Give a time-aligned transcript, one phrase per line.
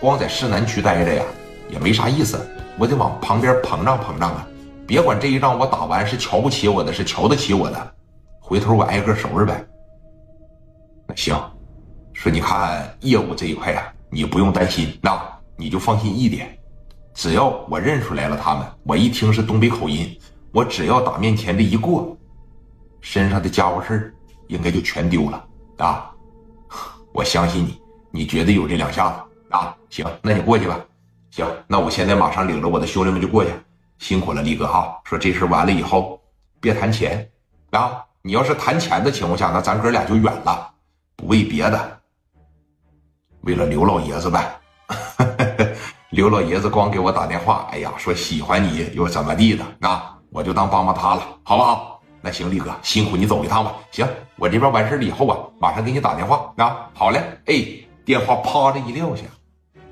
[0.00, 1.22] 光在市南区待着呀，
[1.68, 2.40] 也没啥意思，
[2.78, 4.48] 我得往旁边膨胀膨胀啊！
[4.86, 7.94] 别管这一仗我打完是瞧不起我的，是瞧得起我的，
[8.40, 9.62] 回头我挨个收拾呗。
[11.06, 11.38] 那行，
[12.14, 15.20] 说你看业务这一块呀，你不用担心，那
[15.54, 16.58] 你就放心一点，
[17.12, 20.18] 只要我认出来了他们，我一听是东北口音，
[20.50, 22.16] 我只要打面前这一过，
[23.02, 24.14] 身上的家伙事
[24.48, 25.44] 应该就全丢了
[25.76, 26.10] 啊！
[27.12, 27.78] 我相信你，
[28.10, 29.16] 你绝对有这两下子
[29.50, 29.76] 啊！
[29.88, 30.78] 行，那你过去吧。
[31.30, 33.50] 行，那我现在马上领着我的兄弟们就过去。
[33.98, 35.00] 辛苦了，力哥哈。
[35.04, 36.20] 说这事完了以后，
[36.60, 37.28] 别谈钱
[37.70, 38.04] 啊！
[38.22, 40.70] 你要是谈钱的情况下，那咱哥俩就远了。
[41.16, 42.00] 不为别的，
[43.42, 44.58] 为了刘老爷子呗。
[46.10, 50.16] 刘老爷子光给我打电话，哎呀，说喜欢你又怎么地的啊？
[50.30, 52.00] 我就当帮帮他了，好不好？
[52.20, 53.72] 那行，力哥辛苦你走一趟吧。
[53.90, 54.06] 行，
[54.36, 56.88] 我这边完事了以后啊，马上给你打电话啊。
[56.94, 57.64] 好嘞，哎，
[58.04, 59.22] 电话啪的一撂下，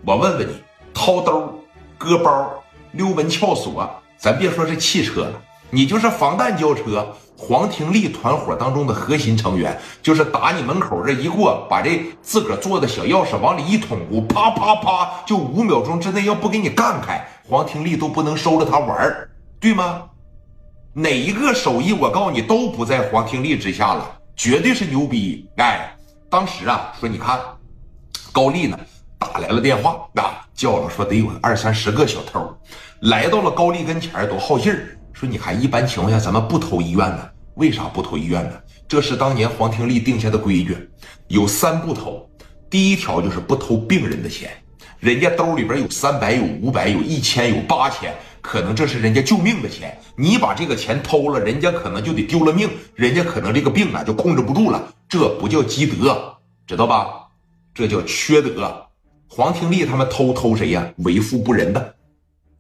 [0.05, 0.53] 我问问你，
[0.95, 1.53] 掏兜、
[1.99, 2.51] 搁包、
[2.93, 5.33] 溜门撬锁，咱别说是汽车了，
[5.71, 20.05] 你就是防弹轿车，黄廷利团伙当中的核心成员，就是打你门口这一过，把这自个儿做的小钥匙往里一捅咕，啪啪啪，就五秒钟之内要不给你干开，黄廷利都不能收着他玩儿，对吗？
[20.95, 25.49] 哪一个手艺，我告诉你都不在黄廷利之下了，绝对是牛逼！
[25.57, 25.95] 哎，
[26.31, 27.39] 当时啊，说你看，
[28.33, 28.79] 高丽呢
[29.19, 32.57] 打来了电话，啊，叫了说得有二三十个小偷，
[33.01, 38.53] 来到了高丽跟前都好信儿，说你看一般情况下咱们不偷医院呢，为啥不偷医院呢？
[38.87, 40.89] 这是当年黄廷利定下的规矩，
[41.27, 42.29] 有三不偷，
[42.71, 44.51] 第一条就是不偷病人的钱，
[45.01, 48.15] 人家兜里边有三百，有五百，有一千，有八千。
[48.41, 56.35] 可能这是人家救命的钱，你把这个钱偷了，人家可能就得丢了命，人家可能这个病啊就控制不住了，这不叫积德，
[56.67, 57.09] 知道吧？
[57.75, 58.88] 这叫缺德。
[59.29, 60.91] 黄廷利他们偷偷谁呀？
[60.99, 61.95] 为富不仁的，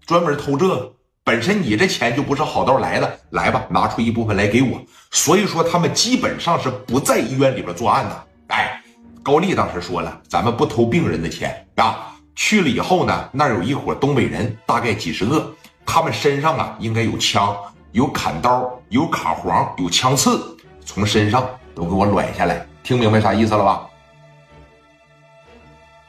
[0.07, 0.93] 专门偷这个。
[1.25, 4.81] 本身你这钱就不是好道来的，来吧，拿出一部分来给我。
[5.11, 8.25] 所以说他们基本上是不在医院里边作案的。
[8.49, 8.81] 哎，
[9.23, 12.15] 高丽当时说了，咱们不偷病人的钱啊。
[12.34, 15.53] 去了以后呢，那有一伙东北人，大概几十个。
[15.84, 17.57] 他们身上啊，应该有枪、
[17.93, 22.67] 有砍刀、有卡簧、有枪刺，从身上都给我甩下来。
[22.83, 23.87] 听明白啥意思了吧？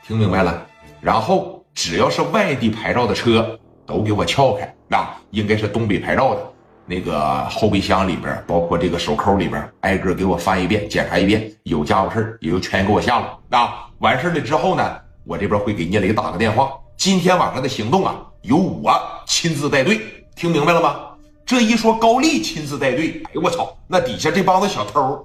[0.10, 0.66] 听明白了。
[1.00, 3.56] 然后只要是外地牌照的车，
[3.86, 4.76] 都给我撬开。
[4.88, 6.42] 那应该是东北牌照的，
[6.88, 13.38] 那个后备箱里边，包括这个手扣里边，挨个给我翻一遍，检查一遍，有家伙事也就全给我下了。
[13.48, 16.72] 那完事了之后呢，我这边会给聂磊打个电话。
[16.98, 18.92] 今天晚上的行动啊，由我
[19.28, 20.02] 亲自带队，
[20.36, 21.02] 听明白了吗？
[21.46, 25.24] 这一说高丽亲自带队，哎呦我操，那底下这帮子小偷，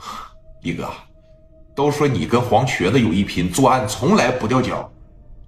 [0.64, 0.88] 李哥，
[1.74, 4.90] 都说你跟黄瘸子有一拼，作案从来不掉脚，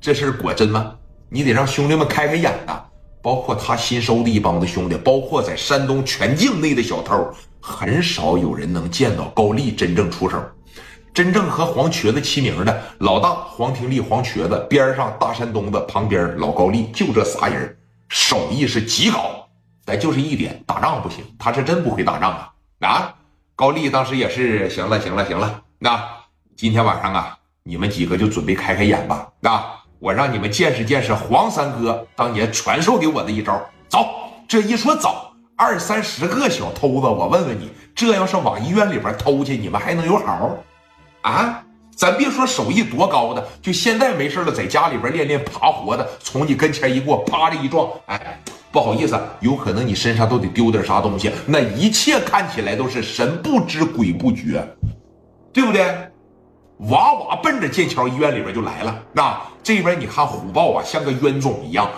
[0.01, 0.95] 这事果真吗？
[1.29, 2.81] 你得让兄弟们开开眼呐！
[3.23, 7.31] 包括他新收的一帮子兄弟，包括在山东全境内的小偷，
[7.61, 10.43] 很少有人能见到高丽真正出手。
[11.13, 17.77] 真正和黄瘸子齐名的老大黄廷利，黄瘸子边上大山东的旁边老高丽，就这仨人，
[18.09, 19.49] 手艺是极高，
[19.85, 22.53] 但就是一点打仗不行，他是真不会打仗啊！
[22.81, 23.15] 啊，
[23.57, 26.03] 高丽当时也是，行了行了行了，那
[26.57, 29.63] 今天晚上啊，你们几个就准备开开眼吧，那
[29.99, 33.61] 我让你们见识见识黄三哥当年传授给我的一招。
[33.89, 34.07] 走，
[34.49, 40.57] 这一说走，二三十个小偷子，我问问你，这要是往医院里边偷去，你们还能有好？
[41.23, 41.65] 啊，
[41.95, 54.67] 咱别说手艺多高的，就现在没事了，在家里边练练爬活的，从你跟前一过，啪的一撞，哎，不好意思，有可能你身上都得丢点啥东西，那一切看起来都是神不知鬼不觉，
[55.55, 56.11] 对不对？
[56.91, 61.89] 哇哇奔着剑桥医院里边就来了，那这边你看虎豹啊，像个冤种一样。